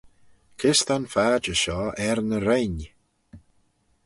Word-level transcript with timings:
Kys 0.59 0.79
ta'n 0.87 1.05
phadjer 1.13 1.57
shoh 1.61 1.91
er 2.07 2.17
ny 2.29 2.39
rheynn? 2.41 2.79